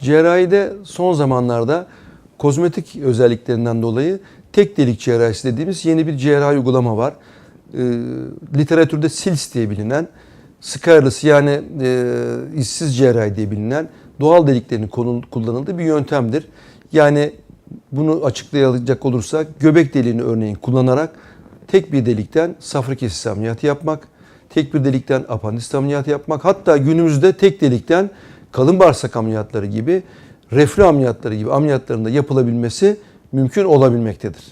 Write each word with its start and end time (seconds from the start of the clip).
Cerrahide 0.00 0.72
son 0.84 1.12
zamanlarda 1.12 1.86
kozmetik 2.38 2.96
özelliklerinden 2.96 3.82
dolayı 3.82 4.20
tek 4.52 4.76
delik 4.76 5.00
cerrahisi 5.00 5.52
dediğimiz 5.52 5.84
yeni 5.84 6.06
bir 6.06 6.16
cerrahi 6.16 6.56
uygulama 6.56 6.96
var. 6.96 7.14
Ee, 7.74 7.78
literatürde 8.56 9.08
SILS 9.08 9.54
diye 9.54 9.70
bilinen, 9.70 10.08
scarless 10.60 11.24
yani 11.24 11.60
e, 11.82 12.14
işsiz 12.56 12.96
cerrahi 12.96 13.36
diye 13.36 13.50
bilinen 13.50 13.88
doğal 14.20 14.46
deliklerin 14.46 14.88
kullanıldığı 15.30 15.78
bir 15.78 15.84
yöntemdir. 15.84 16.48
Yani 16.92 17.32
bunu 17.92 18.24
açıklayacak 18.24 19.04
olursak 19.04 19.60
göbek 19.60 19.94
deliğini 19.94 20.22
örneğin 20.22 20.54
kullanarak 20.54 21.10
tek 21.66 21.92
bir 21.92 22.06
delikten 22.06 22.56
safra 22.58 22.94
kesesi 22.94 23.30
ameliyatı 23.30 23.66
yapmak, 23.66 24.08
tek 24.50 24.74
bir 24.74 24.84
delikten 24.84 25.24
apandist 25.28 25.74
ameliyatı 25.74 26.10
yapmak, 26.10 26.44
hatta 26.44 26.76
günümüzde 26.76 27.32
tek 27.32 27.60
delikten 27.60 28.10
kalın 28.52 28.80
bağırsak 28.80 29.16
ameliyatları 29.16 29.66
gibi, 29.66 30.02
reflü 30.52 30.84
ameliyatları 30.84 31.34
gibi 31.34 31.52
ameliyatların 31.52 32.04
da 32.04 32.10
yapılabilmesi 32.10 32.96
mümkün 33.32 33.64
olabilmektedir. 33.64 34.44